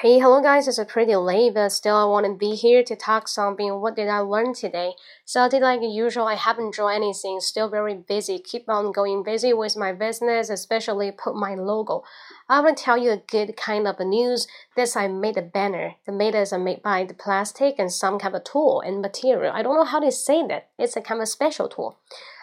[0.00, 2.94] Hey, hello guys, it's a pretty late, but still I want to be here to
[2.94, 3.80] talk something.
[3.80, 4.92] What did I learn today?
[5.24, 8.38] So today, like usual, I haven't drawn anything, still very busy.
[8.38, 12.04] Keep on going busy with my business, especially put my logo.
[12.46, 14.46] I want to tell you a good kind of news.
[14.76, 15.94] This I made a banner.
[16.04, 19.50] The made is made by the plastic and some kind of tool and material.
[19.54, 20.68] I don't know how to say that.
[20.78, 21.96] It's a kind of special tool.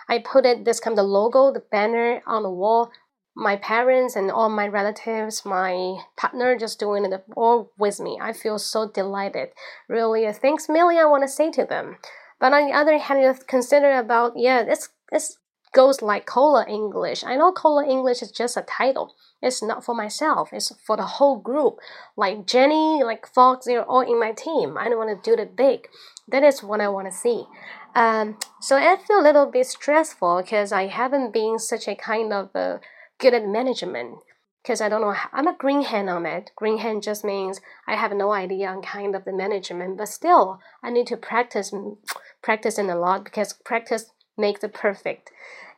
[0.10, 2.92] I put it this kind of logo, the banner on the wall
[3.36, 8.20] my parents and all my relatives, my partner just doing it all with me.
[8.22, 9.50] I feel so delighted.
[9.90, 11.98] Really, thanks million I want to say to them.
[12.40, 15.38] But on the other hand, you consider about yeah, this this
[15.74, 17.24] goes like Kola English.
[17.24, 19.16] I know Kola English is just a title.
[19.41, 20.50] It's not for myself.
[20.54, 21.80] It's for the whole group.
[22.16, 24.77] Like Jenny, like Fox, they're all in my team.
[24.77, 25.88] I don't want to do it big.
[26.27, 27.46] That is what I want to see.
[27.96, 32.32] Um, so I feel a little bit stressful because I haven't been such a kind
[32.32, 32.80] of a
[33.23, 34.20] good at management
[34.62, 35.16] because I don't know.
[35.32, 36.52] I'm a green hand on it.
[36.55, 40.60] Green hand just means I have no idea on kind of the management, but still
[40.84, 41.74] I need to practice
[42.41, 45.32] practicing a lot because practice makes the perfect.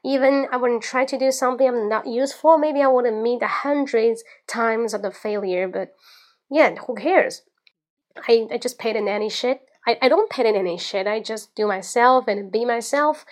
[0.04, 3.48] Even I wouldn't try to do something I'm not useful, maybe I wouldn't meet the
[3.48, 5.94] hundreds times of the failure, but
[6.50, 7.44] yeah, who cares?
[8.28, 9.62] I, I just paid in any shit.
[9.88, 11.06] I, I don't pay in any shit.
[11.06, 13.26] I just do myself and be myself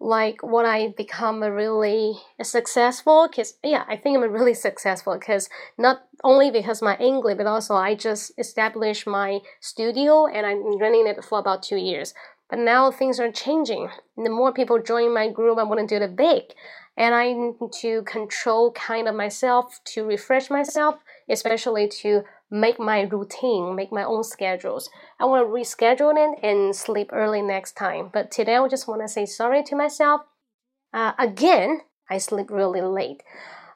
[0.00, 5.14] like what I become a really successful because yeah I think I'm a really successful
[5.18, 10.78] because not only because my English but also I just established my studio and I'm
[10.78, 12.14] running it for about two years.
[12.48, 13.90] But now things are changing.
[14.16, 16.44] The more people join my group I want to do it big.
[16.96, 20.96] And I need to control kind of myself to refresh myself
[21.28, 24.89] especially to make my routine, make my own schedules.
[25.19, 28.09] I want to reschedule it and sleep early next time.
[28.11, 30.21] But today I just want to say sorry to myself.
[30.93, 33.23] Uh, again, I sleep really late.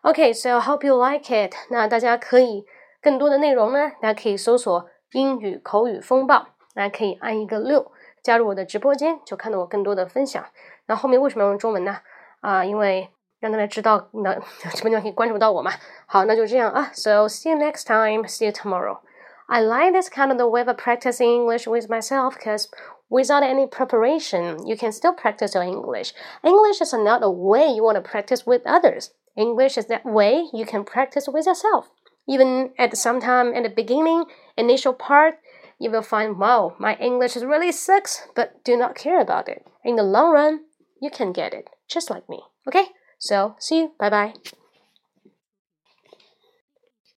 [0.04, 1.54] Okay, so I hope you like it.
[1.70, 2.66] 那大家可以
[3.02, 7.92] 更多的内容呢，大家可以搜索英语口语风暴，大家可以按一个六
[8.24, 10.46] 加入我的直播间，就看到我更多的分享。
[10.86, 11.98] 那后面为什么要用中文呢？
[12.42, 13.10] 啊、呃，因为
[13.44, 14.34] 让大家知道，那
[14.72, 15.72] 直播间可以关注到我嘛。
[16.06, 16.92] 好，那就这样啊。
[16.94, 18.28] So see you next time.
[18.28, 19.00] See you tomorrow.
[19.48, 22.68] I like this kind of the way of practicing English with myself because
[23.10, 26.14] without any preparation, you can still practice your English.
[26.44, 29.12] English is not a way you want to practice with others.
[29.36, 31.90] English is that way you can practice with yourself.
[32.28, 34.26] Even at some time at the beginning,
[34.56, 35.40] initial part,
[35.80, 39.66] you will find, wow, my English really sucks, but do not care about it.
[39.84, 40.60] In the long run,
[41.02, 42.44] you can get it, just like me.
[42.68, 42.86] Okay?
[43.29, 43.93] So, see you.
[43.99, 44.55] Bye bye.